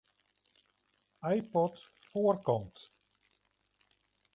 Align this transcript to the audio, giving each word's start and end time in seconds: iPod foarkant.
iPod 1.33 1.73
foarkant. 2.09 2.77